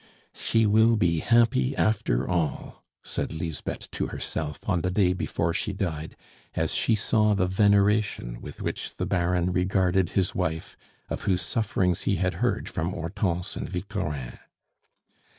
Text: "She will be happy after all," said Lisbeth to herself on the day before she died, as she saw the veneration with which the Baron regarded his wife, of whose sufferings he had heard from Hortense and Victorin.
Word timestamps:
"She 0.33 0.65
will 0.65 0.95
be 0.95 1.19
happy 1.19 1.75
after 1.77 2.27
all," 2.27 2.83
said 3.03 3.31
Lisbeth 3.31 3.91
to 3.91 4.07
herself 4.07 4.67
on 4.67 4.81
the 4.81 4.89
day 4.89 5.13
before 5.13 5.53
she 5.53 5.73
died, 5.73 6.15
as 6.55 6.73
she 6.73 6.95
saw 6.95 7.35
the 7.35 7.45
veneration 7.45 8.41
with 8.41 8.63
which 8.63 8.95
the 8.97 9.05
Baron 9.05 9.51
regarded 9.51 10.09
his 10.17 10.33
wife, 10.33 10.75
of 11.11 11.25
whose 11.25 11.43
sufferings 11.43 12.01
he 12.09 12.15
had 12.15 12.33
heard 12.41 12.67
from 12.67 12.93
Hortense 12.93 13.55
and 13.55 13.69
Victorin. 13.69 14.39